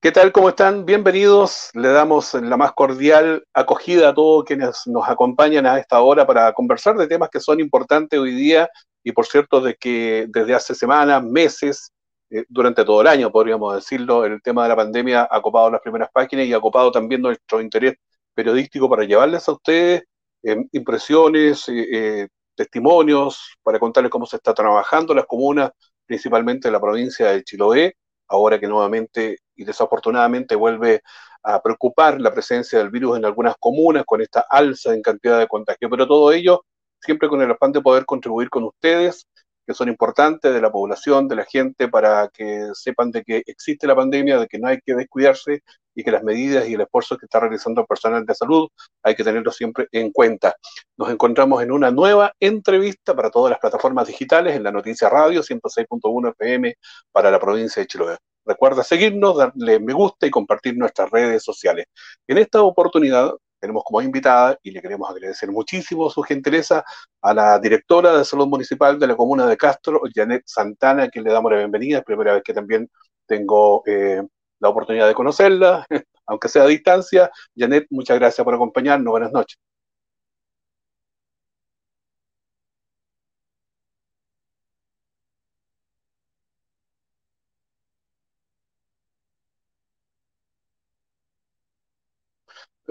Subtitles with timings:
[0.00, 0.30] ¿Qué tal?
[0.30, 0.84] ¿Cómo están?
[0.86, 1.70] Bienvenidos.
[1.74, 6.52] Le damos la más cordial acogida a todos quienes nos acompañan a esta hora para
[6.52, 8.70] conversar de temas que son importantes hoy día
[9.02, 11.90] y por cierto de que desde hace semanas, meses,
[12.30, 15.80] eh, durante todo el año podríamos decirlo, el tema de la pandemia ha copado las
[15.80, 17.96] primeras páginas y ha copado también nuestro interés
[18.34, 20.04] periodístico para llevarles a ustedes
[20.44, 25.72] eh, impresiones, eh, testimonios, para contarles cómo se está trabajando las comunas,
[26.06, 27.96] principalmente en la provincia de Chiloé,
[28.28, 31.02] ahora que nuevamente y desafortunadamente vuelve
[31.42, 35.48] a preocupar la presencia del virus en algunas comunas con esta alza en cantidad de
[35.48, 36.62] contagios, pero todo ello
[37.00, 39.26] siempre con el afán de poder contribuir con ustedes,
[39.66, 43.86] que son importantes de la población, de la gente, para que sepan de que existe
[43.86, 45.62] la pandemia, de que no hay que descuidarse
[45.94, 48.68] y que las medidas y el esfuerzo que está realizando el personal de salud
[49.02, 50.54] hay que tenerlo siempre en cuenta.
[50.96, 55.42] Nos encontramos en una nueva entrevista para todas las plataformas digitales en la Noticia Radio
[55.42, 56.74] 106.1 FM
[57.12, 58.16] para la provincia de Chiloé.
[58.48, 61.84] Recuerda seguirnos, darle me gusta y compartir nuestras redes sociales.
[62.26, 66.82] En esta oportunidad tenemos como invitada y le queremos agradecer muchísimo su gentileza
[67.20, 71.24] a la directora de salud municipal de la comuna de Castro, Janet Santana, a quien
[71.24, 71.98] le damos la bienvenida.
[71.98, 72.88] Es primera vez que también
[73.26, 74.22] tengo eh,
[74.60, 75.86] la oportunidad de conocerla,
[76.26, 77.30] aunque sea a distancia.
[77.54, 79.10] Janet, muchas gracias por acompañarnos.
[79.10, 79.58] Buenas noches.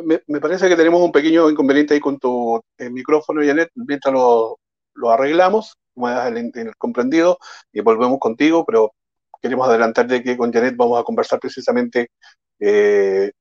[0.03, 4.59] Me, parece que tenemos un pequeño inconveniente ahí con tu eh, micrófono, Janet, mientras lo,
[5.09, 7.38] arreglamos, como das el, comprendido,
[7.72, 8.92] y volvemos contigo, pero
[9.42, 12.09] queremos adelantar de que con Janet vamos a conversar precisamente,
[12.59, 13.31] eh,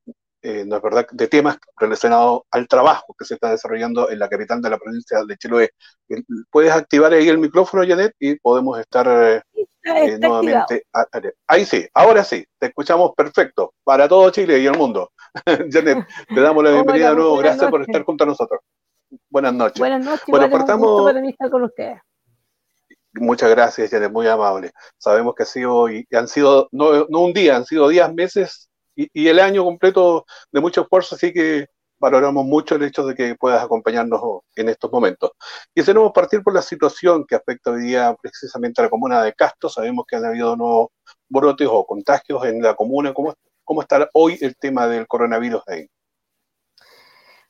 [0.49, 4.29] eh, no es verdad, de temas relacionados al trabajo que se está desarrollando en la
[4.29, 5.71] capital de la provincia de Chiloé.
[6.51, 9.43] ¿Puedes activar ahí el micrófono, Janet, y podemos estar
[10.21, 10.85] nuevamente?
[11.49, 15.11] ahí sí, ahora sí, te escuchamos perfecto, para todo Chile y el mundo.
[15.71, 17.37] Janet, te damos la bienvenida de nuevo.
[17.39, 18.61] Gracias por estar junto a nosotros.
[19.29, 19.81] Buenas noches.
[19.81, 20.27] Buenas noches.
[20.29, 21.13] Bueno, partamos.
[21.51, 21.99] con ustedes.
[23.15, 24.71] Muchas gracias, Janet, muy amable.
[24.97, 28.66] Sabemos que ha sido, y han sido, no, un día, han sido días, meses
[28.97, 31.67] y, el año completo de mucho esfuerzo, así que
[31.99, 34.21] valoramos mucho el hecho de que puedas acompañarnos
[34.55, 35.33] en estos momentos.
[35.75, 39.69] Quisiéramos partir por la situación que afecta hoy día precisamente a la comuna de Castro.
[39.69, 40.89] Sabemos que han habido nuevos
[41.29, 43.15] brotes o contagios en la comuna.
[43.15, 43.35] ¿Cómo,
[43.65, 45.89] ¿Cómo está hoy el tema del coronavirus ahí?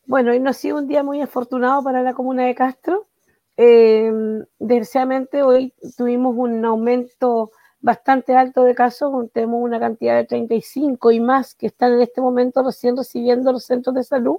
[0.06, 3.08] Bueno, hoy no ha sido un día muy afortunado para la comuna de Castro.
[3.56, 4.12] Eh,
[4.58, 11.20] desgraciadamente hoy tuvimos un aumento bastante alto de casos, tenemos una cantidad de 35 y
[11.20, 14.38] más que están en este momento recién recibiendo los centros de salud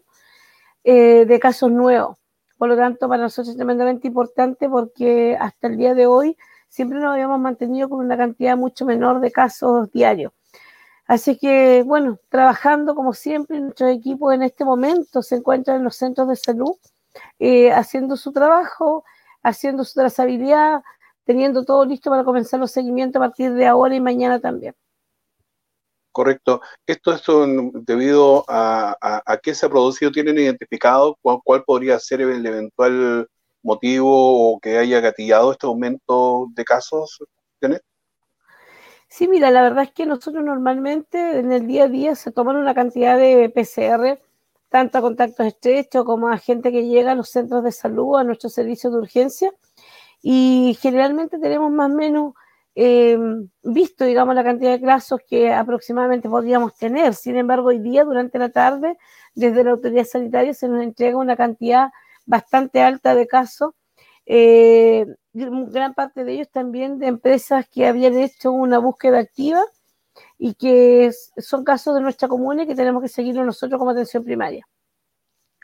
[0.83, 2.17] eh, de casos nuevos.
[2.57, 6.37] Por lo tanto, para nosotros es tremendamente importante porque hasta el día de hoy
[6.69, 10.33] siempre nos habíamos mantenido con una cantidad mucho menor de casos diarios.
[11.07, 15.95] Así que, bueno, trabajando como siempre, nuestro equipo en este momento se encuentra en los
[15.95, 16.75] centros de salud,
[17.39, 19.05] eh, haciendo su trabajo,
[19.41, 20.83] haciendo su trazabilidad,
[21.27, 24.73] teniendo todo listo para comenzar los seguimientos a partir de ahora y mañana también.
[26.11, 26.61] Correcto.
[26.87, 27.21] Esto es
[27.85, 33.27] debido a, qué se ha producido, ¿tienen identificado cuál, podría ser el eventual
[33.61, 37.19] motivo o que haya gatillado este aumento de casos?
[39.09, 42.55] Sí, mira, la verdad es que nosotros normalmente en el día a día se toman
[42.55, 44.19] una cantidad de PCR,
[44.69, 48.23] tanto a contactos estrechos como a gente que llega a los centros de salud, a
[48.23, 49.53] nuestros servicios de urgencia,
[50.21, 52.33] y generalmente tenemos más o menos
[52.75, 57.15] em, visto, digamos, la cantidad de casos que aproximadamente podríamos tener.
[57.15, 58.97] Sin embargo, hoy día, durante la tarde,
[59.33, 61.89] desde la autoridad sanitaria se nos entrega una cantidad
[62.25, 63.73] bastante alta de casos.
[64.25, 69.63] Eh, gran parte de ellos también de empresas que habían hecho una búsqueda activa
[70.37, 74.23] y que son casos de nuestra comuna y que tenemos que seguirlo nosotros como atención
[74.23, 74.67] primaria.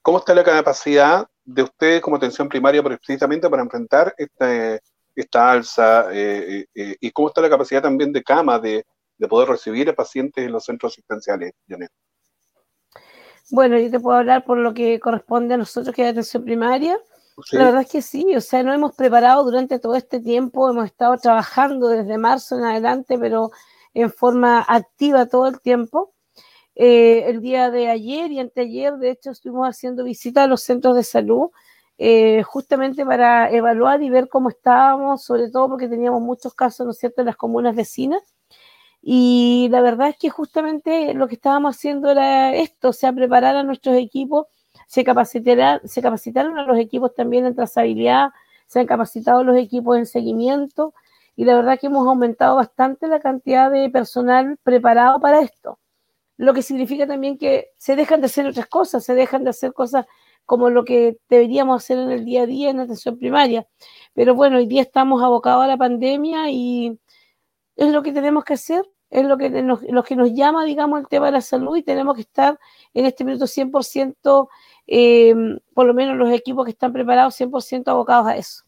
[0.02, 4.80] ¿Cómo está la capacidad de ustedes como atención primaria precisamente para enfrentar esta,
[5.16, 6.08] esta alza?
[6.12, 8.86] Eh, eh, ¿Y cómo está la capacidad también de cama de,
[9.18, 11.92] de poder recibir a pacientes en los centros asistenciales, Janet?
[13.52, 16.98] Bueno, yo te puedo hablar por lo que corresponde a nosotros, que es atención primaria.
[17.52, 20.86] La verdad es que sí, o sea, nos hemos preparado durante todo este tiempo, hemos
[20.86, 23.52] estado trabajando desde marzo en adelante, pero
[23.94, 26.14] en forma activa todo el tiempo.
[26.76, 30.96] Eh, el día de ayer y anteayer, de hecho, estuvimos haciendo visitas a los centros
[30.96, 31.50] de salud,
[31.98, 36.92] eh, justamente para evaluar y ver cómo estábamos, sobre todo porque teníamos muchos casos, ¿no
[36.92, 38.22] es cierto?, en las comunas vecinas.
[39.02, 43.56] Y la verdad es que justamente lo que estábamos haciendo era esto, o sea, preparar
[43.58, 44.48] a nuestros equipos
[44.88, 45.04] se,
[45.86, 48.30] se capacitaron a los equipos también en trazabilidad,
[48.68, 50.94] se han capacitado los equipos en seguimiento
[51.36, 55.80] y la verdad que hemos aumentado bastante la cantidad de personal preparado para esto.
[56.38, 59.74] Lo que significa también que se dejan de hacer otras cosas, se dejan de hacer
[59.74, 60.06] cosas
[60.46, 63.68] como lo que deberíamos hacer en el día a día en atención primaria.
[64.14, 67.00] Pero bueno, hoy día estamos abocados a la pandemia y
[67.76, 71.00] es lo que tenemos que hacer, es lo que nos, lo que nos llama, digamos,
[71.00, 72.60] el tema de la salud y tenemos que estar
[72.94, 74.50] en este minuto 100%,
[74.88, 75.36] eh,
[75.74, 78.64] por lo menos los equipos que están preparados, 100% abocados a eso.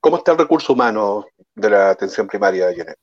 [0.00, 2.98] ¿Cómo está el recurso humano de la atención primaria, Janet?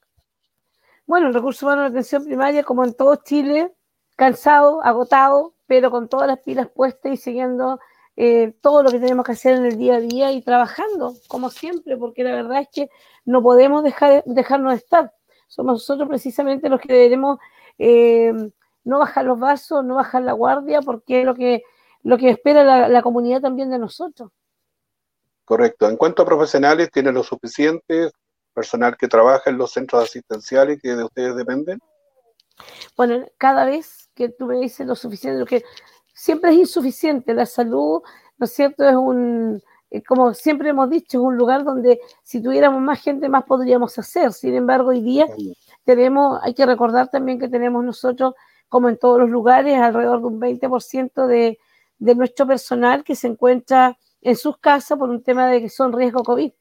[1.06, 3.74] Bueno, el recurso humano de la atención primaria, como en todo Chile,
[4.18, 7.80] cansado, agotado, pero con todas las pilas puestas y siguiendo
[8.18, 11.50] eh, todo lo que tenemos que hacer en el día a día y trabajando, como
[11.50, 12.90] siempre, porque la verdad es que
[13.24, 15.14] no podemos dejar, dejarnos de estar.
[15.48, 17.38] Somos nosotros precisamente los que debemos
[17.78, 18.34] eh,
[18.84, 21.62] no bajar los vasos, no bajar la guardia, porque es lo que,
[22.02, 24.32] lo que espera la, la comunidad también de nosotros.
[25.46, 25.88] Correcto.
[25.88, 28.10] En cuanto a profesionales, ¿tienen lo suficiente
[28.52, 31.80] personal que trabaja en los centros asistenciales que de ustedes dependen?
[32.96, 35.64] Bueno, cada vez que tú me dices lo suficiente, lo que
[36.14, 38.02] siempre es insuficiente, la salud,
[38.38, 38.88] ¿no es cierto?
[38.88, 39.62] Es un,
[39.92, 43.98] eh, como siempre hemos dicho, es un lugar donde si tuviéramos más gente, más podríamos
[44.00, 44.34] hacer.
[44.34, 45.28] Sin embargo, hoy día
[45.86, 48.34] tenemos, hay que recordar también que tenemos nosotros,
[48.70, 51.60] como en todos los lugares, alrededor de un 20% de,
[52.00, 55.94] de nuestro personal que se encuentra en sus casas por un tema de que son
[55.94, 56.52] riesgo COVID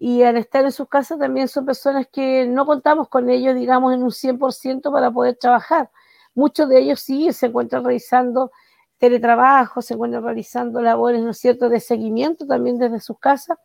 [0.00, 3.92] y al estar en sus casas también son personas que no contamos con ellos, digamos,
[3.92, 5.90] en un 100% para poder trabajar.
[6.36, 8.52] Muchos de ellos sí se encuentran realizando
[8.98, 13.58] teletrabajo, se encuentran realizando labores, ¿no es cierto?, de seguimiento también desde sus casas,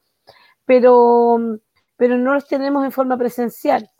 [0.65, 1.37] pero,
[1.97, 3.91] pero no los tenemos en forma presencial.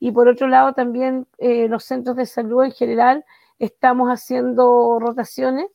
[0.00, 3.24] Y por otro lado, también eh, los centros de salud en general
[3.58, 5.66] estamos haciendo rotaciones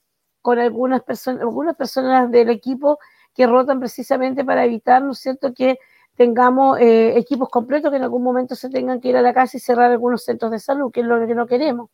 [0.42, 3.00] con algunas personas, algunas personas del equipo
[3.36, 5.78] que rotan precisamente para evitar, ¿no es cierto?, que
[6.18, 9.56] tengamos eh, equipos completos que en algún momento se tengan que ir a la casa
[9.56, 11.90] y cerrar algunos centros de salud, que es lo que no queremos.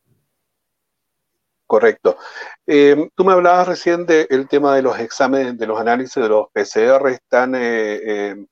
[1.67, 2.17] Correcto.
[2.65, 6.47] Eh, tú me hablabas recién del tema de los exámenes, de los análisis de los
[6.51, 8.45] PCR, están eh,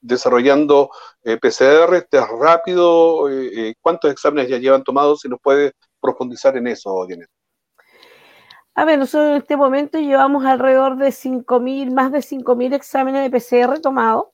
[0.00, 0.90] desarrollando
[1.22, 3.28] PCR, test rápido,
[3.80, 5.20] ¿cuántos exámenes ya llevan tomados?
[5.20, 7.28] Si nos puede profundizar en eso, Janet.
[8.78, 13.30] A ver, nosotros en este momento llevamos alrededor de 5.000, más de 5.000 exámenes de
[13.30, 14.26] PCR tomados,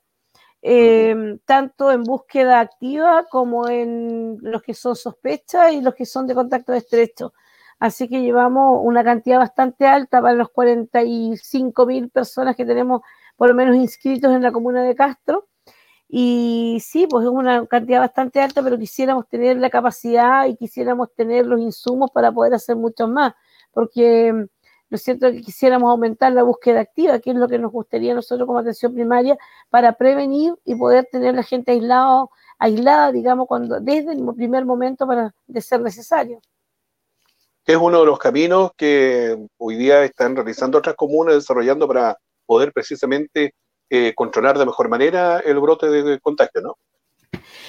[0.62, 6.27] eh, tanto en búsqueda activa como en los que son sospechas y los que son
[6.27, 7.35] de contacto estrecho.
[7.79, 13.03] Así que llevamos una cantidad bastante alta para los 45.000 personas que tenemos
[13.37, 15.49] por lo menos inscritos en la comuna de Castro.
[16.09, 21.15] Y sí, pues es una cantidad bastante alta, pero quisiéramos tener la capacidad y quisiéramos
[21.15, 23.35] tener los insumos para poder hacer muchos más
[23.72, 24.46] porque
[24.92, 28.14] lo cierto es que quisiéramos aumentar la búsqueda activa, que es lo que nos gustaría
[28.14, 29.38] nosotros como atención primaria,
[29.70, 35.06] para prevenir y poder tener la gente aislado, aislada, digamos, cuando, desde el primer momento
[35.06, 36.40] para de ser necesario.
[37.64, 42.70] es uno de los caminos que hoy día están realizando otras comunas, desarrollando para poder
[42.72, 43.54] precisamente
[43.88, 46.76] eh, controlar de mejor manera el brote de contagio, ¿no?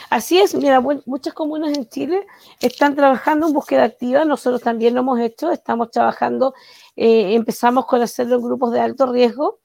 [0.09, 2.25] Así es, mira, muchas comunas en Chile
[2.61, 6.53] están trabajando en búsqueda activa, nosotros también lo hemos hecho, estamos trabajando,
[6.95, 9.59] eh, empezamos con hacerlo en grupos de alto riesgo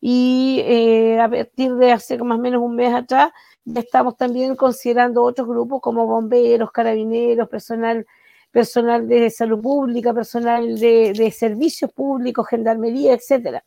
[0.00, 3.30] y eh, a partir de hace más o menos un mes atrás
[3.64, 8.06] ya estamos también considerando otros grupos como bomberos, carabineros, personal,
[8.50, 13.64] personal de salud pública, personal de, servicios públicos, gendarmería, etcétera.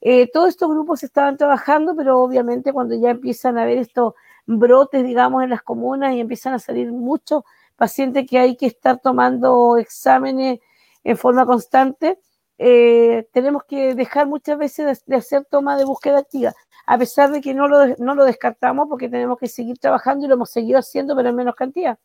[0.00, 4.14] Eh, todos estos grupos estaban trabajando, pero obviamente cuando ya empiezan a ver esto
[4.46, 7.42] brotes, digamos, en las comunas y empiezan a salir muchos
[7.76, 10.60] pacientes que hay que estar tomando exámenes
[11.04, 12.18] en forma constante,
[12.58, 16.52] eh, tenemos que dejar muchas veces de, hacer toma de búsqueda activa,
[16.86, 20.28] a pesar de que no lo, no lo descartamos porque tenemos que seguir trabajando y
[20.28, 21.98] lo hemos seguido haciendo, pero en menos cantidad.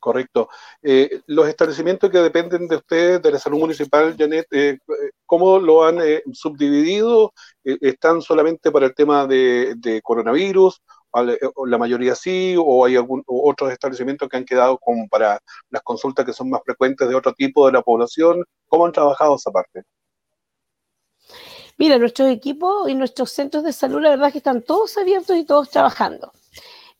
[0.00, 0.48] Correcto.
[0.82, 4.78] Eh, los establecimientos que dependen de ustedes, de la salud municipal, Janet, eh,
[5.26, 7.34] ¿cómo lo han eh, subdividido?
[7.62, 10.80] ¿Están solamente para el tema de, coronavirus?
[11.66, 12.56] ¿La mayoría sí?
[12.58, 15.38] ¿O hay algún, otros establecimientos que han quedado como para
[15.68, 18.42] las consultas que son más frecuentes de otro tipo de la población?
[18.68, 19.82] ¿Cómo han trabajado esa parte?
[21.76, 25.36] Mira, nuestros equipos y nuestros centros de salud, la verdad es que están todos abiertos
[25.36, 26.32] y todos trabajando.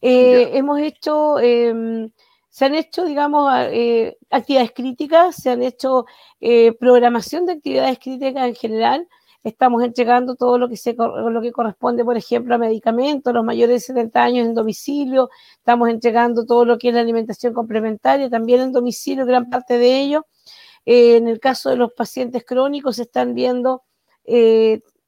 [0.03, 2.11] hemos hecho em,
[2.51, 6.05] se han hecho, digamos, eh, actividades críticas, se han hecho
[6.41, 9.09] eh, programación de actividades críticas en general.
[9.45, 13.77] Estamos entregando todo lo que, se, lo que corresponde, por ejemplo, a medicamentos, los mayores
[13.77, 15.31] de 70 años en domicilio.
[15.59, 20.01] Estamos entregando todo lo que es la alimentación complementaria, también en domicilio, gran parte de
[20.01, 20.27] ello.
[20.85, 23.85] Eh, en el caso de los pacientes crónicos, se están viendo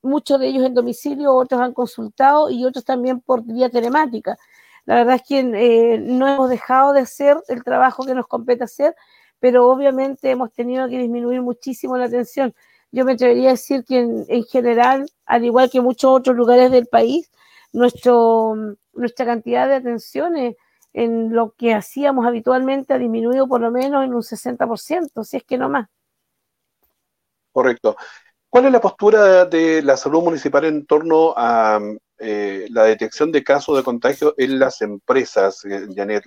[0.02, 4.36] muchos de ellos en domicilio, otros han consultado y otros también por vía telemática.
[4.84, 8.64] La verdad es que eh, no hemos dejado de hacer el trabajo que nos compete
[8.64, 8.94] hacer,
[9.38, 12.54] pero obviamente hemos tenido que disminuir muchísimo la atención.
[12.90, 16.86] Yo me atrevería a decir que en, general, al igual que muchos otros lugares del
[16.86, 17.30] país,
[17.72, 18.54] nuestro,
[18.92, 20.56] nuestra cantidad de atenciones
[20.92, 25.44] en lo que hacíamos habitualmente ha disminuido por lo menos en un 60%, si es
[25.44, 25.88] que no más.
[27.50, 27.96] Correcto.
[28.50, 31.80] ¿Cuál es la postura de la salud municipal en torno a
[32.24, 36.22] eh, la detección de casos de contagio en las empresas, eh, Janet?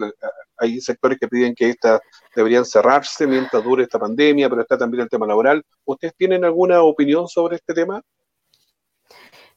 [0.58, 2.02] Hay sectores que piden que estas
[2.36, 5.64] deberían cerrarse mientras dure esta pandemia, pero está también el tema laboral.
[5.86, 8.02] ¿Ustedes tienen alguna opinión sobre este tema?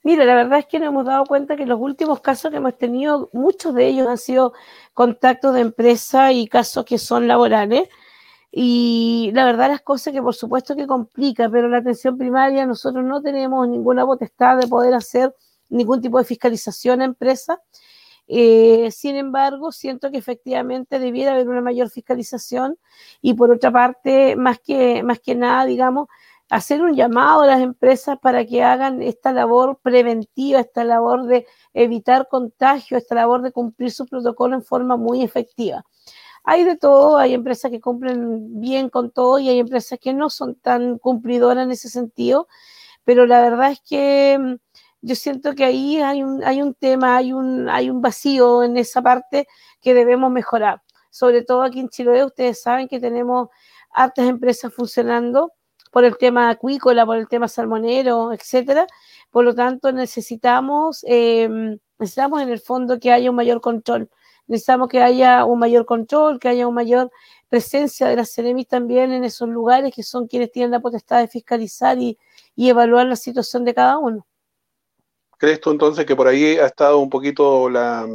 [0.04, 2.78] Mira, la verdad es que nos hemos dado cuenta que los últimos casos que hemos
[2.78, 4.52] tenido, muchos de ellos han sido
[4.94, 7.88] contactos de empresa y casos que son laborales.
[8.50, 13.04] Y la verdad las cosas que por supuesto que complica, pero la atención primaria nosotros
[13.04, 15.34] no tenemos ninguna potestad de poder hacer
[15.68, 17.58] ningún tipo de fiscalización a empresas.
[18.26, 22.78] Eh, sin embargo, siento que efectivamente debiera haber una mayor fiscalización
[23.22, 26.08] y por otra parte, más que, más que nada, digamos,
[26.50, 31.46] hacer un llamado a las empresas para que hagan esta labor preventiva, esta labor de
[31.74, 35.84] evitar contagio, esta labor de cumplir su protocolo en forma muy efectiva
[36.50, 40.30] hay de todo, hay empresas que cumplen bien con todo y hay empresas que no
[40.30, 42.48] son tan cumplidoras en ese sentido,
[43.04, 44.54] pero la verdad es que mm,
[45.00, 48.76] yo siento que ahí hay un, hay un tema, hay un, hay un vacío en
[48.76, 49.46] esa parte
[49.80, 50.82] que debemos mejorar.
[51.10, 53.48] Sobre todo aquí en Chiloé, ustedes saben que tenemos
[53.90, 55.52] hartas empresas funcionando
[55.92, 58.86] por el tema acuícola, por el tema salmonero, etcétera.
[59.30, 61.48] Por lo tanto, necesitamos, eh,
[61.98, 64.10] necesitamos en el fondo que haya un mayor control
[64.48, 67.10] necesitamos que haya un mayor control, que haya una mayor
[67.48, 71.28] presencia de las CEREMIS también en esos lugares que son quienes tienen la potestad de
[71.28, 72.18] fiscalizar y,
[72.56, 74.26] evaluar la situación de cada uno.
[75.38, 78.06] ¿Crees tú entonces que por ahí ha estado un poquito la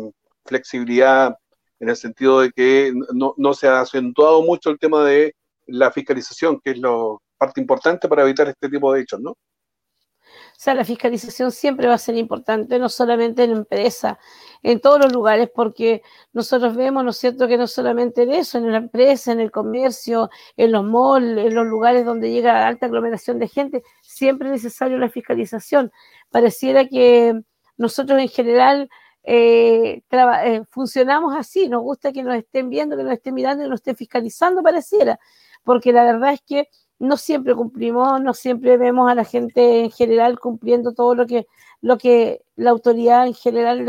[0.46, 1.36] flexibilidad
[1.80, 5.36] en el sentido de que no, se ha acentuado mucho el tema de
[5.68, 6.92] la fiscalización, que es la
[7.38, 9.32] parte importante para evitar este tipo de hechos, ¿no?
[9.32, 14.20] O sea, la fiscalización siempre va a ser importante, no solamente en empresa,
[14.62, 18.58] en todos los lugares, porque nosotros vemos, ¿no es cierto?, que no solamente en eso,
[18.60, 22.86] en la empresa, en el comercio, en los malls, en los lugares donde llega alta
[22.86, 25.92] aglomeración de gente, siempre es necesario la fiscalización.
[26.32, 27.42] Pareciera que
[27.78, 28.90] nosotros en general
[29.24, 33.70] eh, eh, funcionamos así, nos gusta que nos estén viendo, que nos estén mirando, que
[33.70, 35.20] nos estén fiscalizando, pareciera,
[35.64, 39.92] porque la verdad es que no siempre cumplimos, no siempre vemos a la gente en
[39.92, 41.48] general cumpliendo todo lo que,
[41.82, 43.86] lo que la autoridad en general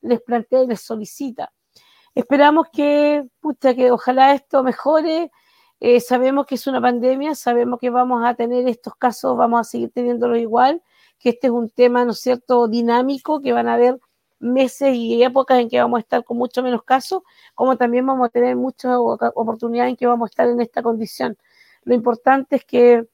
[0.00, 1.52] les plantea y les solicita.
[2.14, 5.30] Esperamos que, pucha, que ojalá esto mejore.
[5.86, 9.64] Eh, sabemos que es una pandemia, sabemos que vamos a tener estos casos, vamos a
[9.64, 10.82] seguir teniéndolos igual,
[11.18, 14.00] que este es un tema, ¿no es cierto?, dinámico, que van a haber
[14.38, 17.20] meses y épocas en que vamos a estar con mucho menos casos,
[17.54, 18.96] como también vamos a tener muchas
[19.34, 21.36] oportunidades en que vamos a estar en esta condición.
[21.82, 23.06] Lo importante es que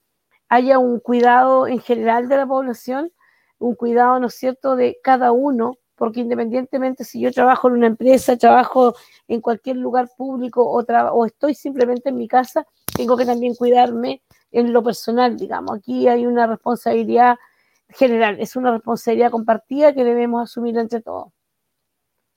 [0.47, 3.11] haya un cuidado en general de la población,
[3.59, 7.85] un cuidado, ¿no es cierto?, de cada uno, porque independientemente si yo trabajo en una
[7.85, 8.95] empresa, trabajo
[9.27, 12.65] en cualquier lugar público o, o estoy simplemente en mi casa,
[12.95, 15.77] tengo que también cuidarme en lo personal, digamos.
[15.77, 17.35] Aquí hay una responsabilidad
[17.89, 21.27] general, es una responsabilidad compartida que debemos asumir entre todos.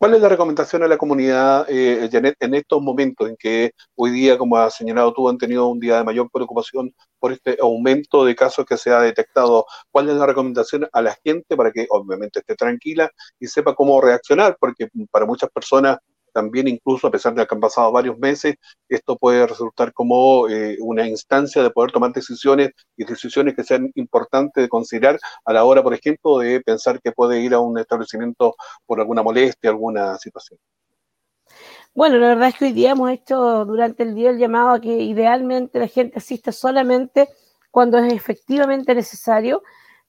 [0.05, 4.11] ¿Cuál es la recomendación a la comunidad, eh, Janet, en estos momentos en que hoy
[4.11, 8.23] día, como has señalado tú, han tenido un día de mayor preocupación por este aumento
[8.23, 9.65] de casos que se ha detectado?
[9.91, 13.99] ¿Cuál es la recomendación a la gente para que obviamente esté tranquila y sepa cómo
[13.99, 14.59] reaccionar?
[14.61, 15.97] Porque para muchas personas
[16.35, 18.57] también incluso a pesar de que han pasado varios meses,
[18.88, 23.91] esto puede resultar como eh, una instancia de poder tomar decisiones y decisiones que sean
[23.95, 27.79] importantes de considerar a la hora, por ejemplo, de pensar que puede ir a un
[27.79, 30.59] establecimiento por alguna molestia, alguna situación.
[31.95, 34.81] Bueno, la verdad es que hoy día hemos hecho durante el día el llamado a
[34.81, 37.29] que idealmente la gente asista solamente
[37.71, 39.62] cuando es efectivamente necesario.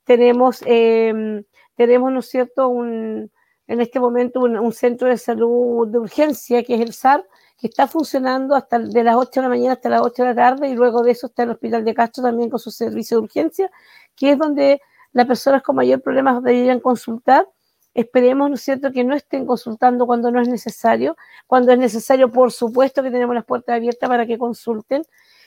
[0.03, 1.43] Tenemos, eh,
[1.75, 3.29] tenemos ¿no es cierto?, un,
[3.67, 7.25] en este momento un, centro de salud de urgencia, que es el SAR,
[7.57, 10.35] que está funcionando hasta de las 8 de la mañana hasta las 8 de la
[10.35, 13.23] tarde, y luego de eso está el Hospital de Castro también con su servicio de
[13.23, 13.71] urgencia,
[14.15, 14.81] que es donde
[15.13, 17.47] las personas con mayor problema deberían consultar.
[17.93, 21.15] Esperemos, ¿no es cierto?, que no estén consultando cuando no es necesario.
[21.47, 25.03] Cuando es necesario, por supuesto que tenemos las puertas abiertas para que consulten.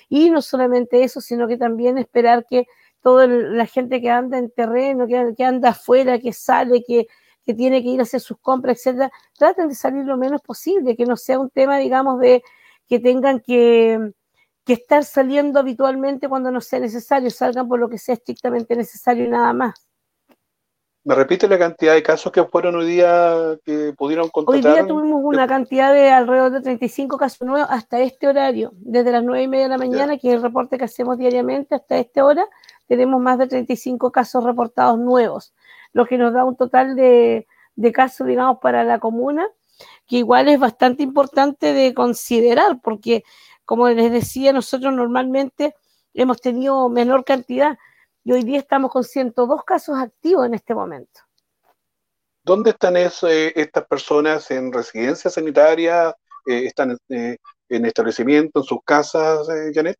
[0.08, 2.66] Y no solamente eso, sino que también esperar que
[3.02, 7.06] toda la gente que anda en terreno, que, que anda afuera, que sale, que,
[7.48, 10.94] que tiene que ir a hacer sus compras, etcétera, traten de salir lo menos posible,
[10.94, 12.42] que no sea un tema, digamos, de
[12.86, 14.12] que tengan que,
[14.66, 19.28] estar saliendo habitualmente cuando no sea necesario, salgan por lo que sea estrictamente necesario y
[19.28, 19.88] nada más.
[21.04, 24.72] ¿Me repite la cantidad de casos que fueron hoy día que pudieron contratar?
[24.72, 29.10] Hoy día tuvimos una cantidad de alrededor de 35 casos nuevos hasta este horario, desde
[29.10, 31.96] las 9 y media de la mañana, que es el reporte que hacemos diariamente, hasta
[31.96, 32.44] esta hora,
[32.88, 35.54] tenemos más de 35 casos reportados nuevos,
[35.92, 39.46] lo que nos da un total de, de casos, digamos, para la comuna,
[40.06, 43.24] que igual es bastante importante de considerar, porque,
[43.64, 45.74] como les decía, nosotros normalmente
[46.14, 47.78] hemos tenido menor cantidad
[48.24, 51.20] y hoy día estamos con 102 casos activos en este momento.
[52.42, 54.50] ¿Dónde están estas personas?
[54.50, 56.14] ¿En residencias sanitarias?
[56.46, 57.36] Eh, ¿Están eh,
[57.68, 59.98] en establecimiento, en sus casas, eh, Janet?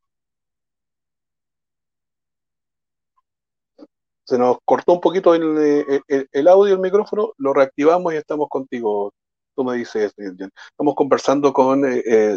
[4.29, 9.15] Se nos cortó un poquito el, el, audio, el micrófono, lo reactivamos y estamos contigo.
[9.57, 11.83] Tú me dices, estamos conversando con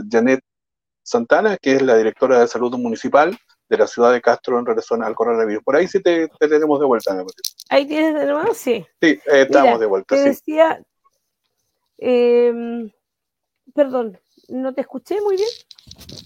[0.10, 0.40] Janet
[1.04, 3.38] Santana, que es la directora de salud municipal
[3.72, 5.64] de la ciudad de Castro en relación al coronavirus.
[5.64, 7.24] Por ahí sí te, tenemos de vuelta, me
[7.70, 8.86] Ahí tienes de nuevo, sí.
[9.02, 10.16] Sí, eh, estamos de vuelta.
[10.16, 10.82] Te decía,
[11.98, 12.92] em,
[13.74, 14.20] perdón,
[14.50, 15.50] ¿no te escuché muy bien?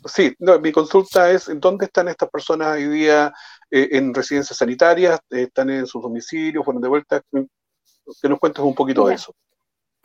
[0.06, 3.34] Sí, mi consulta es, ¿dónde están estas personas hoy día
[3.72, 5.20] eh, en residencias sanitarias?
[5.30, 6.64] ¿Están en sus domicilios?
[6.64, 7.22] ¿Fueron de vuelta?
[7.32, 9.34] Que nos cuentes un poquito de eso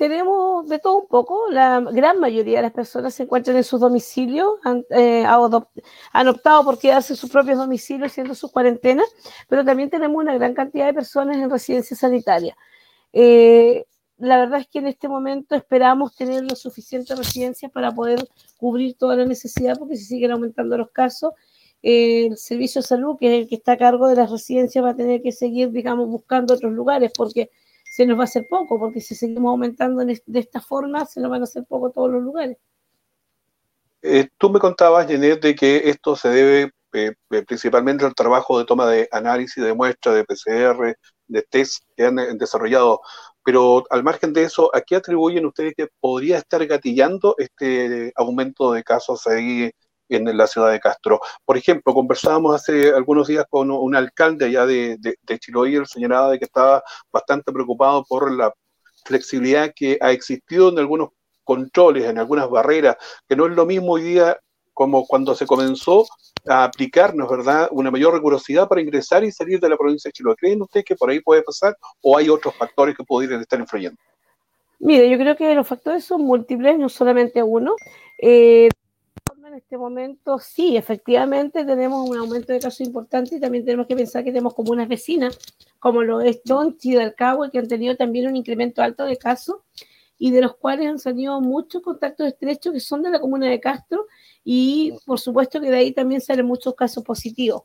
[0.00, 1.50] tenemos de todo un poco.
[1.50, 6.64] La gran mayoría de las personas se encuentran en sus domicilios, han, eh, han optado
[6.64, 9.04] por quedarse en sus propios domicilios haciendo su cuarentena,
[9.46, 12.56] pero también tenemos una gran cantidad de personas en residencia sanitaria.
[13.12, 13.84] Eh,
[14.20, 18.94] la verdad es que en este momento esperamos tener lo suficiente residencias para poder cubrir
[18.96, 21.32] toda la necesidad, porque si siguen aumentando los casos,
[21.82, 24.84] eh, el servicio de salud, que es el que está a cargo de las residencias,
[24.84, 27.50] va a tener que seguir, digamos, buscando otros lugares, porque
[27.90, 31.30] se nos va a hacer poco, porque si seguimos aumentando de esta forma, se nos
[31.30, 32.56] van a hacer poco todos los lugares.
[34.02, 38.58] Eh, tú me contabas, Jeanette, de que esto se debe eh, eh, principalmente al trabajo
[38.58, 40.96] de toma de análisis de muestra, de PCR,
[41.28, 43.00] de test que han desarrollado.
[43.44, 48.72] Pero al margen de eso, ¿a qué atribuyen ustedes que podría estar gatillando este aumento
[48.72, 49.70] de casos ahí
[50.10, 51.20] en la ciudad de Castro.
[51.44, 55.86] Por ejemplo, conversábamos hace algunos días con un alcalde allá de, de, de Chiloé, él
[55.86, 58.52] señalaba de que estaba bastante preocupado por la
[59.04, 61.10] flexibilidad que ha existido en algunos
[61.44, 62.96] controles, en algunas barreras,
[63.28, 64.38] que no es lo mismo hoy día
[64.80, 66.06] como cuando se comenzó
[66.48, 70.36] a aplicarnos, ¿verdad?, una mayor rigurosidad para ingresar y salir de la provincia de Chiloé.
[70.36, 74.00] ¿Creen ustedes que por ahí puede pasar o hay otros factores que podrían estar influyendo?
[74.78, 77.74] Mire, yo creo que los factores son múltiples, no solamente uno.
[78.16, 78.70] Eh,
[79.46, 83.96] en este momento, sí, efectivamente tenemos un aumento de casos importante y también tenemos que
[83.96, 85.38] pensar que tenemos comunas vecinas,
[85.78, 89.56] como lo es Tonchi del Cabo, que han tenido también un incremento alto de casos
[90.22, 93.58] y de los cuales han salido muchos contactos estrechos que son de la comuna de
[93.58, 94.06] Castro
[94.44, 97.62] y por supuesto que de ahí también salen muchos casos positivos.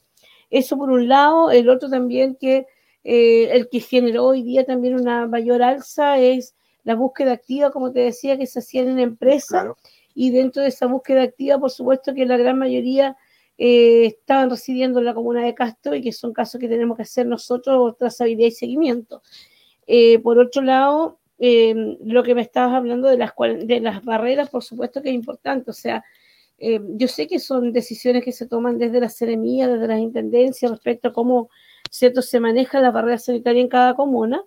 [0.50, 2.66] Eso por un lado, el otro también que
[3.04, 7.92] eh, el que generó hoy día también una mayor alza es la búsqueda activa, como
[7.92, 9.68] te decía, que se hacía en empresas
[10.14, 13.18] y dentro de esa búsqueda activa, por supuesto que la gran mayoría
[13.58, 17.04] eh, estaban residiendo en la comuna de Castro y que son casos que tenemos que
[17.04, 19.22] hacer nosotros trazabilidad y seguimiento.
[19.88, 23.32] Eh, por otro lado, em, lo que me estabas hablando de las,
[23.66, 26.04] de las barreras, por supuesto que es importante, o sea,
[26.58, 30.72] em, yo sé que son decisiones que se toman desde la seremía, desde las intendencias
[30.72, 31.50] respecto a cómo
[31.92, 34.44] cierto se maneja la barrera sanitaria en cada comuna.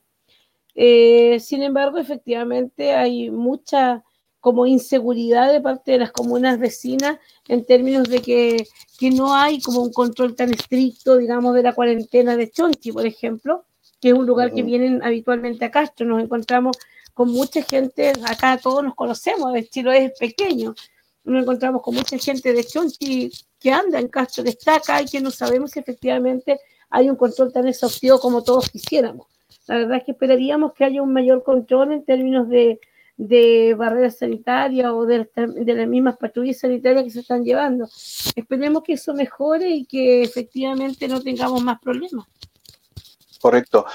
[0.74, 4.04] Eh, sin embargo, efectivamente hay mucha
[4.40, 8.64] como inseguridad de parte de las comunas vecinas en términos de que,
[8.98, 13.06] que, no hay como un control tan estricto, digamos, de la cuarentena de Chonchi, por
[13.06, 13.64] ejemplo,
[14.00, 16.06] que es un lugar que vienen habitualmente a Castro.
[16.06, 16.76] Nos encontramos
[17.14, 20.74] con mucha gente, acá todos nos conocemos, el Chile es pequeño,
[21.24, 25.06] nos encontramos con mucha gente de Chonchi que anda en Castro, que está acá y
[25.06, 29.26] que no sabemos si efectivamente hay un control tan exhaustivo como todos quisiéramos.
[29.66, 32.80] La verdad es que esperaríamos que haya un mayor control en términos de,
[33.16, 37.88] de barreras sanitarias o de, de, las mismas patrullas sanitarias que se están llevando.
[38.34, 42.26] Esperemos que eso mejore y que efectivamente no tengamos más problemas.
[43.40, 43.86] Correcto.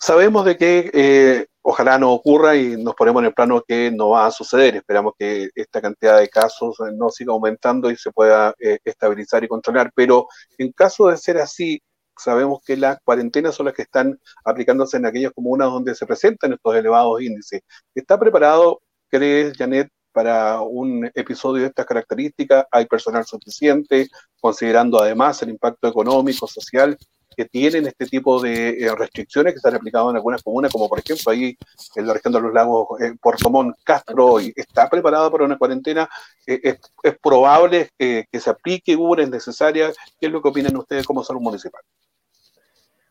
[0.00, 4.10] Sabemos de que eh, ojalá no ocurra y nos ponemos en el plano que no
[4.10, 4.76] va a suceder.
[4.76, 9.48] Esperamos que esta cantidad de casos no siga aumentando y se pueda eh, estabilizar y
[9.48, 9.90] controlar.
[9.94, 10.26] Pero
[10.58, 11.80] en caso de ser así,
[12.16, 16.52] sabemos que las cuarentenas son las que están aplicándose en aquellas comunas donde se presentan
[16.52, 17.62] estos elevados índices.
[17.94, 22.66] ¿Está preparado, crees, Janet, para un episodio de estas características?
[22.70, 24.08] ¿Hay personal suficiente,
[24.40, 26.96] considerando además el impacto económico, social
[27.34, 30.88] que tienen este tipo de eh, restricciones que se han aplicado en algunas comunas, como
[30.88, 31.56] por ejemplo ahí
[31.96, 36.08] en la región de los lagos, eh, Puerto Montt, Castro, está preparado para una cuarentena,
[36.46, 39.92] eh, es, probable que se aplique, una es necesaria.
[40.18, 41.82] ¿Qué es lo que opinan ustedes como salud municipal?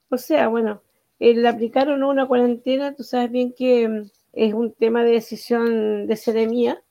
[0.10, 0.82] O sea, bueno,
[1.20, 5.12] el aplicar o no una cuarentena, tú sabes bien que mm, es un tema de
[5.12, 6.84] decisión de seremía,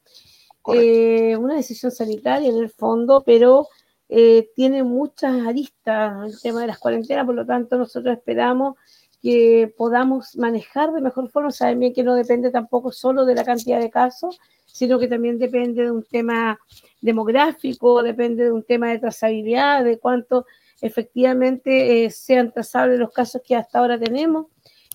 [0.72, 3.66] eh, una decisión sanitaria en el fondo, pero
[4.14, 8.76] eh, tiene muchas aristas el tema de las cuarentenas, por lo tanto nosotros esperamos
[9.22, 13.42] que podamos manejar de mejor forma, saben bien que no depende tampoco solo de la
[13.42, 16.60] cantidad de casos, sino que también depende de un tema
[17.00, 20.44] demográfico, depende de un tema de trazabilidad, de cuánto
[20.82, 24.48] efectivamente eh, sean trazables los casos que hasta ahora tenemos.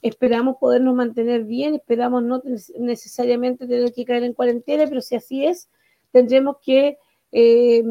[0.03, 2.43] Esperamos podernos mantener bien, esperamos no
[2.77, 5.69] necesariamente tener que caer en cuarentena, pero si así es,
[6.11, 6.99] tendremos que
[7.31, 7.83] eh,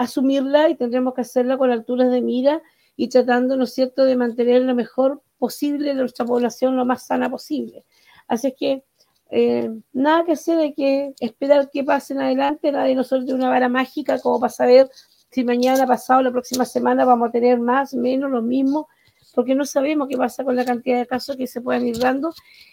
[0.00, 2.62] asumirla y tendremos que hacerla con alturas de mira
[2.96, 7.30] y tratando, ¿no es cierto?, de mantener lo mejor posible nuestra población lo más sana
[7.30, 7.84] posible.
[8.26, 8.82] Así que
[9.30, 13.68] eh, nada que hacer, hay que esperar que pasen adelante, nadie nos suelte una vara
[13.68, 14.88] mágica como para saber
[15.30, 18.88] si mañana, pasado, la próxima semana vamos a tener más, menos, lo mismo,
[19.34, 22.32] porque no sabemos qué pasa con la cantidad de casos que se puedan ir dando.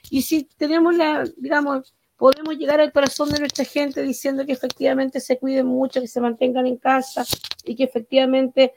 [0.10, 5.20] Y si tenemos la, digamos, podemos llegar al corazón de nuestra gente diciendo que efectivamente
[5.20, 7.24] se cuiden mucho, que se mantengan en casa
[7.64, 8.74] y que efectivamente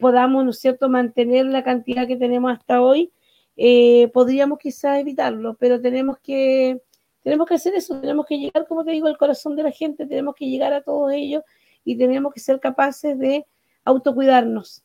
[0.00, 3.12] podamos, ¿no es cierto?, mantener la cantidad que tenemos hasta hoy,
[3.56, 6.80] eh, podríamos quizás evitarlo, pero tenemos que,
[7.22, 10.06] tenemos que hacer eso, tenemos que llegar, como te digo, al corazón de la gente,
[10.06, 11.42] tenemos que llegar a todos ellos
[11.84, 13.46] y tenemos que ser capaces de
[13.84, 14.82] autocuidarnos,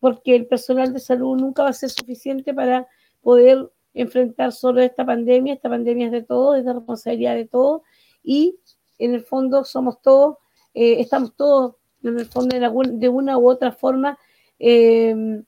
[0.00, 2.86] porque el personal de salud nunca va a ser suficiente para
[3.22, 5.54] poder enfrentar solo esta pandemia.
[5.54, 7.82] Esta pandemia es de todos, es de responsabilidad de todos
[8.22, 8.58] y
[8.98, 10.36] en el fondo somos todos,
[10.74, 14.18] eh, estamos todos en el fondo de, una u otra forma
[14.58, 15.42] eh,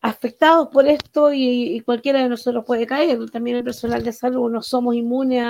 [0.00, 3.30] afectados por esto y, cualquiera de nosotros puede caer.
[3.30, 5.42] También el personal de salud no somos inmunes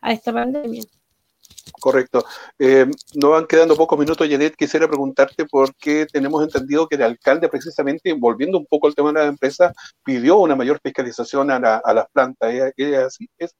[0.00, 0.82] a esta pandemia.
[1.72, 2.24] Correcto.
[2.58, 4.56] Eh, nos van quedando pocos minutos, Janet.
[4.56, 9.12] Quisiera preguntarte por qué tenemos entendido que el alcalde, precisamente, volviendo un poco al tema
[9.12, 9.72] de la empresa,
[10.04, 12.52] pidió una mayor fiscalización a, las plantas.
[12.76, 13.28] ¿Es, así?
[13.38, 13.54] ¿Es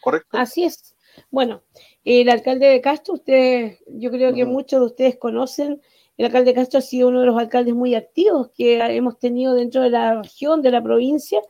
[0.00, 0.36] correcto?
[0.36, 0.94] Así es.
[1.30, 1.62] Bueno,
[2.04, 5.80] el alcalde de Castro, usted, yo creo que muchos de ustedes conocen,
[6.16, 9.54] el alcalde de Castro ha sido uno de los alcaldes muy activos que hemos tenido
[9.54, 11.40] dentro de la región, de la provincia,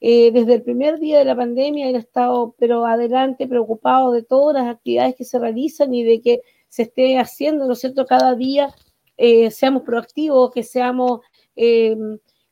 [0.00, 4.22] eh, desde el primer día de la pandemia él ha estado, pero adelante, preocupado de
[4.22, 8.04] todas las actividades que se realizan y de que se esté haciendo, ¿no es cierto?,
[8.04, 8.74] cada día
[9.16, 11.20] eh, seamos proactivos, que seamos
[11.56, 11.96] eh,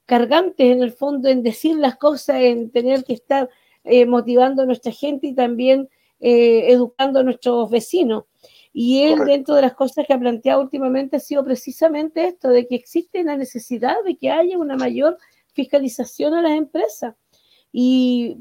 [0.07, 3.49] cargantes en el fondo en decir las cosas, en tener que estar
[4.07, 8.25] motivando a nuestra gente y también educando a nuestros vecinos.
[8.73, 12.67] Y él, dentro de las cosas que ha planteado últimamente, ha sido precisamente esto, de
[12.67, 15.19] que existe la necesidad de que haya una mayor
[15.53, 17.15] fiscalización a las empresas
[17.77, 18.37] y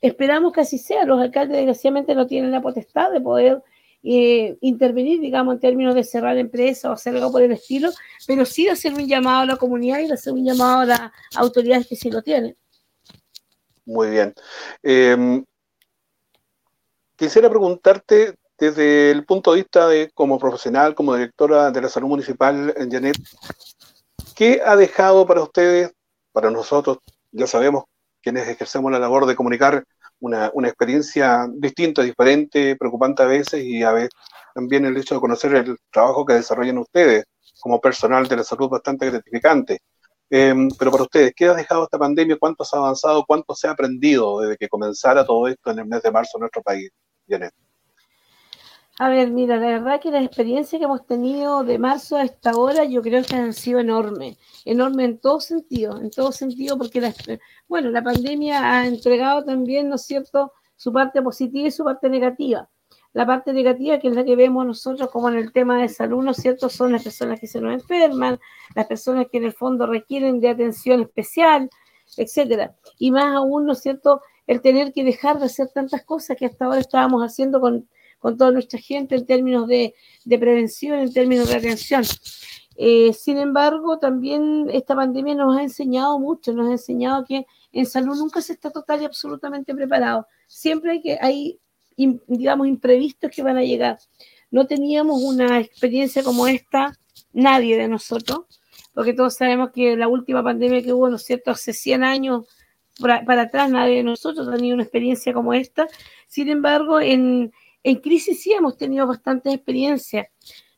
[0.00, 1.04] esperamos que así sea.
[1.04, 3.60] Los alcaldes, desgraciadamente, no tienen la potestad de poder
[4.04, 7.90] eh, intervenir, digamos, en términos de cerrar empresas o hacer algo por el estilo,
[8.28, 11.00] pero sí hacer un llamado a la comunidad y hacer un llamado a las
[11.34, 12.56] autoridades que sí lo tienen.
[13.84, 14.32] Muy bien.
[14.80, 15.44] Em,
[17.16, 22.06] quisiera preguntarte desde el punto de vista de como profesional, como directora de la salud
[22.06, 23.16] municipal Janet,
[24.36, 25.92] ¿qué ha dejado para ustedes,
[26.30, 26.98] para nosotros?
[27.32, 27.84] Ya sabemos
[28.28, 29.82] quienes ejercemos la labor de comunicar
[30.20, 34.10] una, experiencia distinta, diferente, preocupante a veces y a veces
[34.54, 37.24] también el hecho de conocer el trabajo que desarrollan ustedes
[37.58, 39.80] como personal de la salud bastante gratificante.
[40.28, 42.36] Em, pero para ustedes, ¿qué ha dejado esta pandemia?
[42.38, 43.24] ¿Cuánto se ha avanzado?
[43.26, 46.40] ¿Cuánto se ha aprendido desde que comenzara todo esto en el mes de marzo en
[46.40, 46.90] nuestro país?
[47.26, 47.67] Janet.
[49.00, 52.56] A ver, mira, la verdad que la experiencia que hemos tenido de marzo a esta
[52.56, 57.00] hora yo creo que han sido enormes, enorme en todo sentido, en todo sentido, porque
[57.00, 57.14] la,
[57.68, 62.08] bueno, la pandemia ha entregado también, ¿no es cierto?, su parte positiva y su parte
[62.10, 62.68] negativa.
[63.12, 66.24] La parte negativa, que es la que vemos nosotros como en el tema de salud,
[66.24, 68.40] ¿no es cierto?, son las personas que se nos enferman,
[68.74, 71.70] las personas que en el fondo requieren de atención especial,
[72.16, 72.74] etcétera.
[72.98, 76.46] Y más aún, ¿no es cierto?, el tener que dejar de hacer tantas cosas que
[76.46, 79.94] hasta ahora estábamos haciendo con con toda nuestra gente en términos de,
[80.26, 82.02] prevención, en términos de atención.
[82.76, 87.86] Eh, sin embargo, también esta pandemia nos ha enseñado mucho, nos ha enseñado que en
[87.86, 90.26] salud nunca se está total y absolutamente preparado.
[90.46, 91.58] Siempre hay que hay,
[91.96, 93.98] digamos, imprevistos que van a llegar.
[94.50, 96.96] No teníamos una experiencia como esta,
[97.32, 98.46] nadie de nosotros,
[98.94, 102.46] porque todos sabemos que la última pandemia que hubo, ¿no es cierto?, hace 100 años
[103.00, 105.86] para, para atrás, nadie de nosotros ha tenido una experiencia como esta.
[106.26, 107.52] Sin embargo, en,
[107.82, 110.30] en crisis sí hemos tenido bastante experiencia.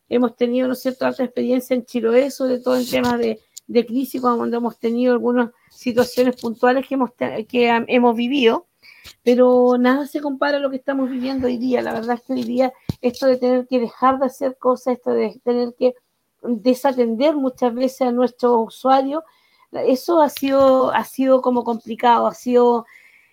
[0.09, 3.41] Hemos tenido, ¿no es cierto?, alta experiencia en Chiloé, sobre todo en temas de,
[3.87, 7.13] crisis, cuando hemos tenido algunas situaciones puntuales que hemos,
[7.49, 8.67] que vivido,
[9.23, 11.81] pero nada se compara a lo que estamos viviendo hoy día.
[11.81, 15.13] La verdad es que hoy día esto de tener que dejar de hacer cosas, esto
[15.13, 15.95] de tener que
[16.43, 19.23] desatender muchas veces a nuestros usuarios,
[19.73, 22.87] eso ha sido, ha sido como complicado, ha sido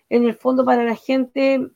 [0.09, 1.71] en el fondo para la gente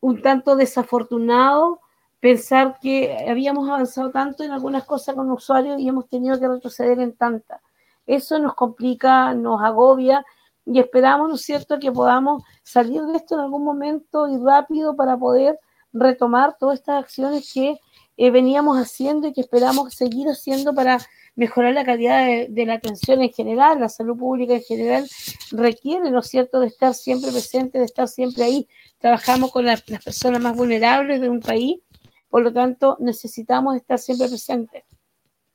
[0.00, 1.80] un tanto desafortunado
[2.20, 6.98] pensar que habíamos avanzado tanto en algunas cosas con usuarios y hemos tenido que retroceder
[7.00, 7.60] en tantas.
[8.06, 10.24] Eso nos complica, nos agobia
[10.64, 14.96] y esperamos, ¿no es cierto?, que podamos salir de esto en algún momento y rápido
[14.96, 15.58] para poder
[15.92, 17.78] retomar todas estas acciones que
[18.16, 20.98] eh, veníamos haciendo y que esperamos seguir haciendo para
[21.36, 25.08] mejorar la calidad de, la atención en general, la salud pública en general
[25.52, 28.68] requiere, ¿no es cierto?, de estar siempre presente, de estar siempre ahí.
[28.98, 31.76] Trabajamos con las personas más vulnerables de un país,
[32.30, 34.84] por lo tanto necesitamos estar siempre presentes.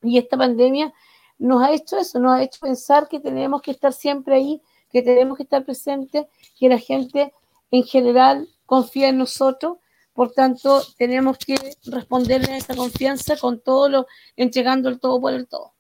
[0.04, 0.94] Y esta pandemia
[1.40, 5.02] nos ha hecho eso, nos ha hecho pensar que tenemos que estar siempre ahí, que
[5.02, 6.28] tenemos que estar presentes,
[6.60, 7.34] que la gente
[7.72, 9.78] en general confía en nosotros
[10.14, 15.34] por tanto, tenemos que responderle a esa confianza con todo lo, entregando el todo por
[15.34, 15.74] el todo.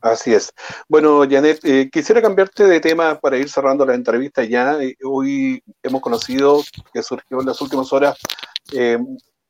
[0.00, 0.52] Así es.
[0.88, 4.80] Bueno, Janet, eh, quisiera cambiarte de tema para ir cerrando la entrevista ya.
[4.80, 8.16] Eh, hoy hemos conocido que surgió en las últimas horas
[8.72, 8.98] eh,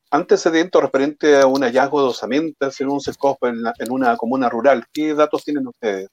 [0.09, 4.85] antecedentes referente a un hallazgo de osamentas en un CESCOP en, en, una comuna rural.
[4.91, 6.09] ¿Qué datos tienen ustedes?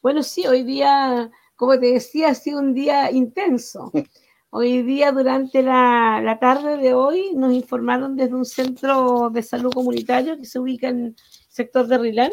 [0.00, 3.90] Bueno, sí, hoy día, como te decía, ha sido un día intenso.
[4.56, 10.38] Hoy día, durante la, tarde de hoy, nos informaron desde un centro de salud comunitario
[10.38, 11.16] que se ubica en el
[11.48, 12.30] sector de Rilán,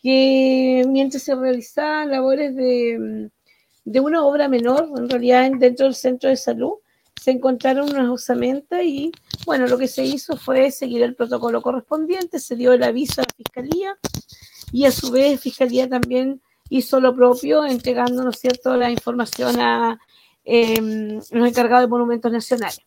[0.00, 3.28] que mientras se realizaban labores de,
[4.00, 6.74] una obra menor, en realidad dentro del centro de salud,
[7.20, 9.10] se encontraron unas osamentas y,
[9.44, 13.24] bueno, lo que se hizo fue seguir el protocolo correspondiente, se dio el aviso a
[13.24, 13.98] la Fiscalía
[14.70, 16.40] y a su vez Fiscalía también
[16.70, 19.98] hizo lo propio, entregando, ¿no cierto?, la información a
[20.50, 22.80] Em, los encargados de monumentos nacionales.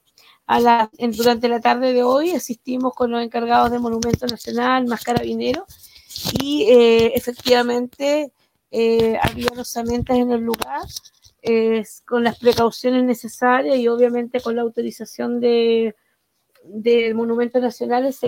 [0.48, 5.04] A la, durante la tarde de hoy asistimos con los encargados de Monumento Nacional, más
[5.04, 5.66] carabineros,
[6.42, 8.34] y eh, efectivamente
[8.72, 10.82] eh, había osamentas en el lugar
[12.06, 15.96] con las precauciones necesarias y obviamente con la autorización de,
[16.64, 18.20] de monumentos nacionales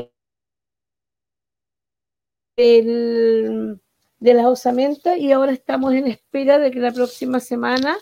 [2.56, 3.80] de
[4.20, 7.98] las osamentas y ahora estamos en espera de que la próxima semana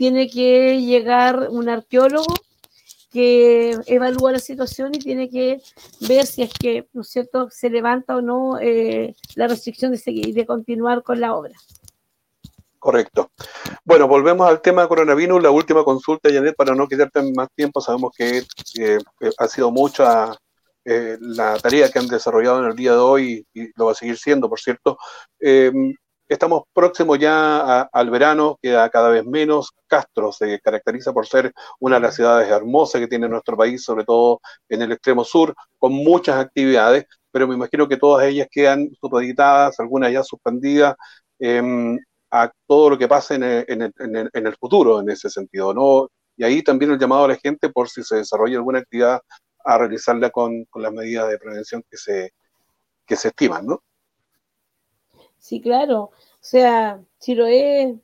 [0.00, 2.32] tiene que llegar un arqueólogo
[3.12, 5.60] que evalúa la situación y tiene que
[6.08, 9.98] ver si es que, ¿no es cierto?, se levanta o no eh, la restricción de
[9.98, 11.52] seguir, de continuar con la obra.
[12.78, 13.30] Correcto.
[13.84, 15.42] Bueno, volvemos al tema de coronavirus.
[15.42, 18.42] La última consulta, Janet, para no quitarte más tiempo, sabemos que
[19.36, 20.34] ha sido mucha
[20.82, 23.94] eh, la tarea que han desarrollado en el día de hoy y, lo va a
[23.94, 24.96] seguir siendo, por cierto.
[25.38, 25.70] Eh,
[26.30, 29.72] Estamos próximos ya al verano, queda cada vez menos.
[29.88, 34.04] Castro se caracteriza por ser una de las ciudades hermosas que tiene nuestro país, sobre
[34.04, 38.90] todo en el extremo sur, con muchas actividades, pero me imagino que todas ellas quedan
[39.00, 40.94] supeditadas, algunas ya suspendidas,
[41.40, 41.98] em,
[42.30, 46.08] a todo lo que pase en el, futuro en ese sentido, ¿no?
[46.36, 49.20] Y ahí también el llamado a la gente por si se desarrolla alguna actividad
[49.64, 52.30] a realizarla con, las medidas de prevención que se,
[53.04, 53.82] que se estiman, ¿no?
[55.40, 56.02] Sí, claro.
[56.04, 57.98] O sea, Chiloé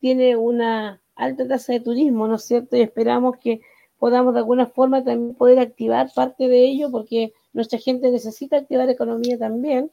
[0.00, 2.76] tiene una alta tasa de turismo, ¿no es cierto?
[2.76, 3.62] Y esperamos que
[3.98, 8.90] podamos de alguna forma también poder activar parte de ello, porque nuestra gente necesita activar
[8.90, 9.90] economía también.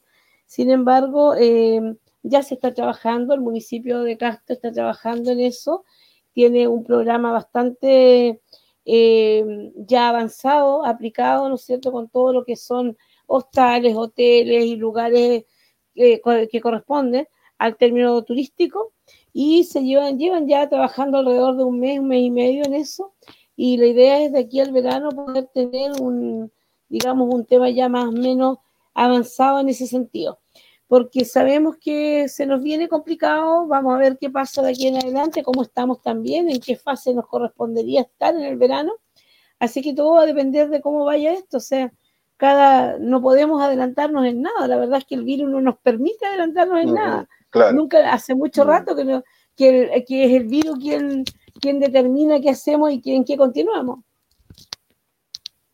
[0.48, 5.86] Sin embargo, eh, ya se está trabajando, el municipio de Castro está trabajando en eso,
[6.34, 8.42] tiene un programa bastante
[8.86, 14.76] eh, ya avanzado, aplicado, ¿no es cierto?, con todo lo que son hostales, hoteles y
[14.76, 15.46] lugares
[15.94, 17.28] que corresponden
[17.58, 18.94] al término turístico
[19.34, 22.74] y se llevan, llevan ya trabajando alrededor de un mes, un mes y medio en
[22.74, 23.14] eso
[23.56, 26.52] y la idea es de aquí al verano poder tener un,
[26.90, 28.58] digamos, un tema ya más o menos
[28.94, 30.40] avanzado en ese sentido.
[30.88, 34.98] Porque sabemos que se nos viene complicado, vamos a ver qué pasa de aquí en
[34.98, 38.94] adelante, cómo estamos también, en qué fase nos correspondería estar en el verano.
[39.60, 41.58] Así que todo va a depender de cómo vaya esto.
[41.58, 41.94] O sea,
[42.42, 44.68] cada, no podemos adelantarnos en nada.
[44.68, 47.30] La verdad es que el virus no nos permite adelantarnos en nada.
[47.72, 49.22] Nunca, hace mucho rato que,
[49.56, 51.24] que, que, es el virus quien,
[51.62, 54.00] quien determina qué hacemos y en qué continuamos.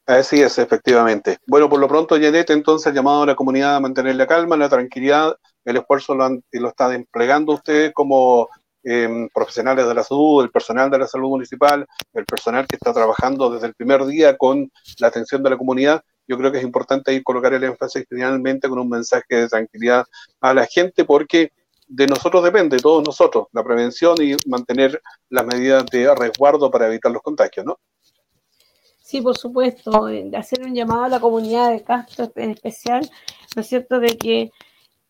[0.06, 1.38] Así es, efectivamente.
[1.48, 4.68] Bueno, por lo pronto, Janet, entonces llamado a la comunidad a mantener la calma, la
[4.68, 8.50] tranquilidad, el esfuerzo lo, lo está desplegando usted como
[8.84, 12.92] em, profesionales de la salud, el personal de la salud municipal, el personal que está
[12.92, 16.64] trabajando desde el primer día con la atención de la comunidad yo creo que es
[16.64, 20.06] importante ahí colocar el énfasis finalmente con un mensaje de tranquilidad
[20.42, 21.52] a la gente porque
[21.88, 27.12] de nosotros depende, todos nosotros, la prevención y mantener las medidas de resguardo para evitar
[27.12, 27.80] los contagios, ¿no?
[29.02, 30.06] Sí, por supuesto,
[30.38, 33.10] hacer un llamado a la comunidad de Castro en especial,
[33.56, 34.52] ¿no es cierto?, de que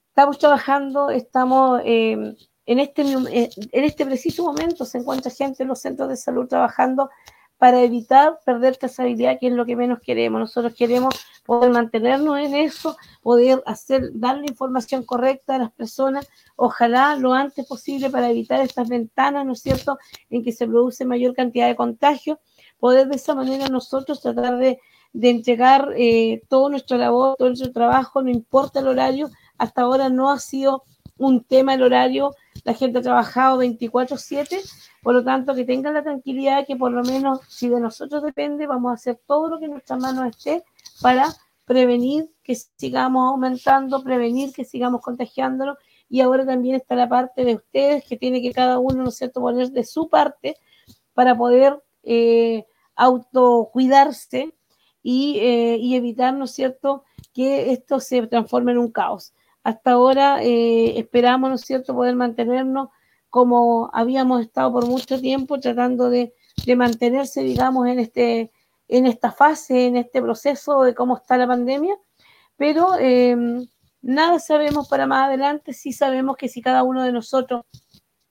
[0.10, 2.36] estamos trabajando, estamos eh,
[2.68, 7.10] En este, en este preciso momento se encuentra gente en los centros de salud trabajando
[7.58, 10.40] para evitar perder trazabilidad, que es lo que menos queremos.
[10.40, 11.14] Nosotros queremos
[11.46, 17.66] poder mantenernos en eso, poder hacer, darle información correcta a las personas, ojalá lo antes
[17.66, 19.98] posible para evitar estas ventanas, ¿no es cierto?,
[20.30, 22.38] en que se produce mayor cantidad de contagios,
[22.80, 24.80] poder de esa manera nosotros tratar de,
[25.14, 30.30] entregar eh, todo nuestro labor, todo nuestro trabajo, no importa el horario, hasta ahora no
[30.30, 30.84] ha sido
[31.18, 32.36] un tema el horario,
[32.68, 34.62] la gente ha trabajado 24/7,
[35.02, 38.68] por lo tanto que tengan la tranquilidad que por lo menos si de nosotros depende,
[38.68, 40.66] vamos a hacer todo lo que en nuestras manos esté
[41.02, 45.78] para prevenir que sigamos aumentando, prevenir que sigamos contagiándonos
[46.10, 49.16] y ahora también está la parte de ustedes que tiene que cada uno, ¿no es
[49.16, 50.58] cierto?, poner de su parte
[51.14, 52.66] para poder eh,
[52.98, 54.54] autocuidarse
[55.02, 59.34] y, eh, y evitar, ¿no es cierto?, que esto se transforme en un caos.
[59.68, 62.88] Hasta ahora eh, esperamos, ¿no es cierto?, poder mantenernos
[63.30, 66.34] como habíamos estado por mucho tiempo tratando de,
[66.78, 68.54] mantenerse, digamos, en, este,
[68.88, 71.98] en esta fase, en este proceso de cómo está la pandemia,
[72.56, 73.68] pero em,
[74.02, 77.66] nada sabemos para más adelante, sí sabemos que si cada uno de nosotros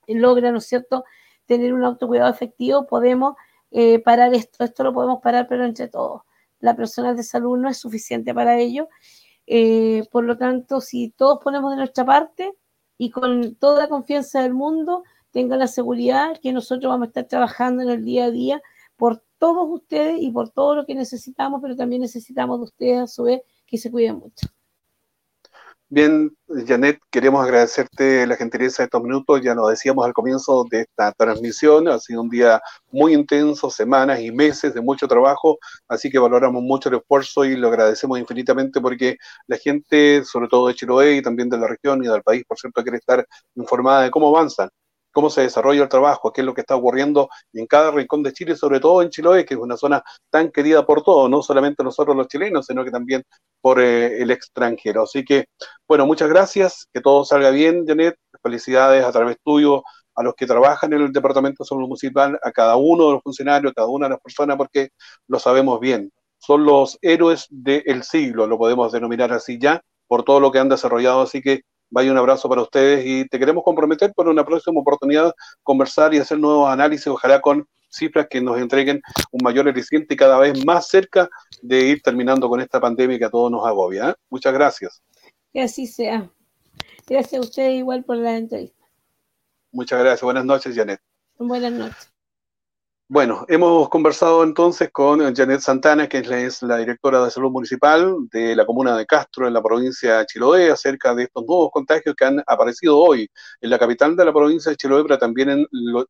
[0.09, 1.05] logra, ¿no es cierto?,
[1.45, 3.35] tener un autocuidado efectivo, podemos
[3.73, 6.23] eh, parar esto, esto lo podemos parar, pero entre todos.
[6.61, 8.89] La personal de salud no es suficiente para ello
[9.47, 12.53] eh, por lo tanto, si todos ponemos de nuestra parte
[12.99, 17.25] y con toda la confianza del mundo, tengan la seguridad que nosotros vamos a estar
[17.27, 18.63] trabajando en el día a día
[18.97, 23.07] por todos ustedes y por todo lo que necesitamos, pero también necesitamos de ustedes a
[23.07, 24.47] su vez que se cuiden mucho.
[25.89, 29.41] Bien, Janet, queremos agradecerte la gentileza de estos minutos.
[29.41, 34.19] Ya nos decíamos al comienzo de esta transmisión, ha sido un día muy intenso, semanas
[34.21, 38.81] y meses de mucho trabajo, así que valoramos mucho el esfuerzo y lo agradecemos infinitamente
[38.81, 42.43] porque la gente, sobre todo de Chiloé y también de la región y del país,
[42.49, 44.69] por cierto, quiere estar informada de cómo avanzan
[45.17, 48.35] cómo se desarrolla el trabajo, qué es lo que está ocurriendo en cada rincón de
[48.35, 51.83] Chile, sobre todo en Chiloé, que es una zona tan querida por todos, no solamente
[51.83, 53.23] nosotros los chilenos, sino que también
[53.63, 55.05] por eh, el extranjero.
[55.05, 55.47] Así que,
[55.89, 59.83] bueno, muchas gracias, que todo salga bien, Janet, felicidades a través tuyo
[60.15, 63.23] a los que trabajan en el Departamento de Salud Municipal, a cada uno de los
[63.23, 64.91] funcionarios, a cada una de las personas, porque
[65.29, 66.13] lo sabemos bien.
[66.37, 70.69] Son los héroes del siglo, lo podemos denominar así ya, por todo lo que han
[70.69, 71.23] desarrollado.
[71.23, 75.33] Así que Vaya un abrazo para ustedes y te queremos comprometer por una próxima oportunidad
[75.63, 80.17] conversar y hacer nuevos análisis, ojalá con cifras que nos entreguen un mayor eficiente y
[80.17, 81.29] cada vez más cerca
[81.63, 84.11] de ir terminando con esta pandemia que a todos nos agobia.
[84.11, 84.15] ¿eh?
[84.29, 85.03] Muchas gracias.
[85.53, 86.31] Que así sea.
[87.07, 88.85] Gracias a ustedes igual por la entrevista.
[89.73, 90.23] Muchas gracias.
[90.23, 91.01] Buenas noches, Janet.
[91.39, 92.16] Buenas noches.
[93.09, 98.57] Bueno, hemos conversado entonces con Janet Santana, que es la, directora de salud municipal de
[98.57, 102.25] la comuna de Castro, en la provincia de Chiloé, acerca de estos nuevos contagios que
[102.25, 105.51] han aparecido hoy en la capital de la provincia de Chiloé, pero también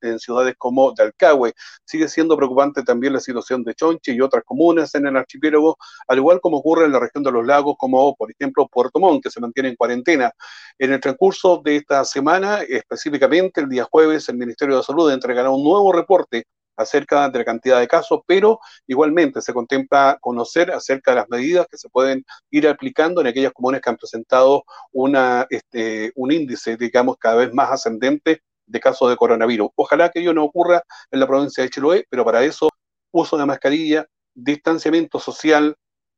[0.01, 1.53] en, ciudades como Dalcahue.
[1.85, 5.77] Sigue siendo preocupante también la situación de Chonchi y otras comunas en el archipiélago,
[6.09, 9.23] al igual como ocurre en la región de los lagos, como por ejemplo Puerto Montt,
[9.23, 10.33] que se mantiene en cuarentena.
[10.79, 15.51] En el transcurso de esta semana, específicamente el día jueves, el Ministerio de Salud entregará
[15.51, 21.13] un nuevo reporte acerca de la cantidad de casos, pero igualmente se contempla conocer acerca
[21.13, 25.47] de las medidas que se pueden ir aplicando en aquellas comunas que han presentado una,
[25.51, 29.71] este, un índice, digamos, cada vez más ascendente de casos de coronavirus.
[29.77, 32.69] Ojalá que ello no ocurra en la provincia de Chiloé, pero para eso
[33.13, 35.77] uso de mascarilla, distanciamiento social,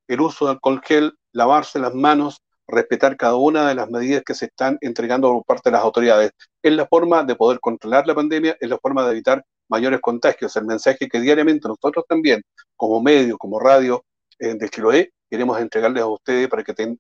[0.09, 4.35] el uso de alcohol gel, lavarse las manos, respetar cada una de las medidas que
[4.35, 6.33] se están entregando por parte de las autoridades.
[6.63, 10.57] Es la forma de poder controlar la pandemia, es la forma de evitar mayores contagios.
[10.57, 12.43] El mensaje que diariamente nosotros también,
[12.77, 14.05] como medio, como radio
[14.39, 16.99] eh, de Chiloé, queremos entregarles a ustedes para que estén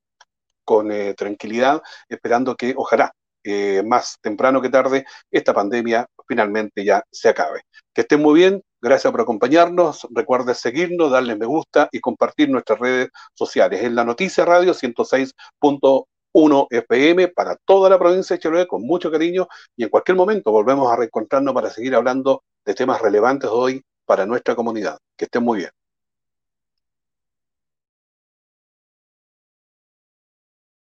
[0.64, 3.12] con eh, tranquilidad, esperando que ojalá
[3.44, 7.62] eh, más temprano que tarde esta pandemia finalmente ya se acabe.
[7.94, 12.78] Que estén muy bien, gracias por acompañarnos, recuerden seguirnos, darle me gusta y compartir nuestras
[12.78, 13.82] redes sociales.
[13.82, 19.10] En la noticia radio 106.1 1 FM para toda la provincia de Chiloé con mucho
[19.10, 23.82] cariño y en cualquier momento volvemos a reencontrarnos para seguir hablando de temas relevantes hoy
[24.04, 24.98] para nuestra comunidad.
[25.16, 25.70] Que estén muy bien.